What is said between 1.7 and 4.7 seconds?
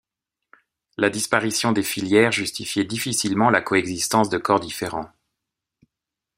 des filières justifiait difficilement la coexistence de corps